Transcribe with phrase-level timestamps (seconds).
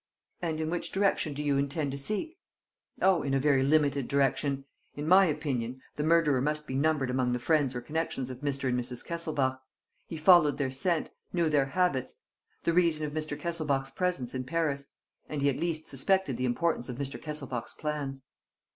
[0.41, 2.39] "And in which direction do you intend to seek?"
[3.03, 4.65] "Oh, in a very limited direction.
[4.95, 8.67] In my opinion, the murderer must be numbered among the friends or connections of Mr.
[8.67, 9.05] and Mrs.
[9.05, 9.61] Kesselbach.
[10.07, 12.15] He followed their scent, knew their habits,
[12.63, 13.39] the reason of Mr.
[13.39, 14.87] Kesselbach's presence in Paris;
[15.29, 17.21] and he at least suspected the importance of Mr.
[17.21, 18.23] Kesselbach's plans."